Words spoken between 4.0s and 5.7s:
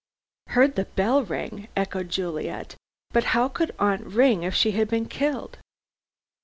ring if she had been killed?"